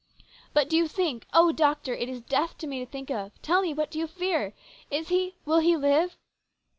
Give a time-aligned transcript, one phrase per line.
[0.55, 3.61] "But do you think oh, doctor, it is death to me to think of tell
[3.61, 4.55] me, what do you fear?
[4.89, 6.17] Is he will he live?"